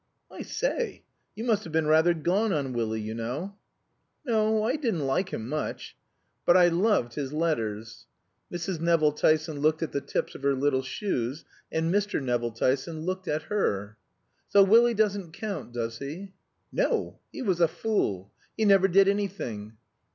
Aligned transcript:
"I 0.31 0.41
say 0.41 1.03
you 1.35 1.43
must 1.43 1.63
have 1.63 1.71
been 1.71 1.85
rather 1.85 2.15
gone 2.15 2.51
on 2.51 2.73
Willie, 2.73 2.99
you 3.01 3.13
know." 3.13 3.55
"No. 4.25 4.63
I 4.63 4.75
didn't 4.75 5.05
like 5.05 5.29
him 5.31 5.47
much. 5.47 5.95
But 6.43 6.57
I 6.57 6.69
loved 6.69 7.13
his 7.13 7.31
letters." 7.33 8.07
Mrs. 8.51 8.79
Nevill 8.79 9.11
Tyson 9.11 9.59
looked 9.59 9.83
at 9.83 9.91
the 9.91 10.01
tips 10.01 10.33
of 10.33 10.41
her 10.41 10.55
little 10.55 10.81
shoes, 10.81 11.45
and 11.71 11.93
Mr. 11.93 12.19
Nevill 12.19 12.49
Tyson 12.53 13.01
looked 13.01 13.27
at 13.27 13.43
her. 13.43 13.95
"So 14.49 14.63
Willie 14.63 14.95
doesn't 14.95 15.33
count, 15.33 15.71
doesn't 15.73 16.07
he?" 16.09 16.33
"No. 16.71 17.19
He 17.31 17.43
was 17.43 17.61
a 17.61 17.67
fool. 17.67 18.31
He 18.57 18.65
never 18.65 18.87
did 18.87 19.07
anything. 19.07 19.77